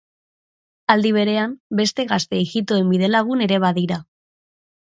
[0.93, 4.01] Aldi berean, beste gazte ijitoen bidelagun ere badira.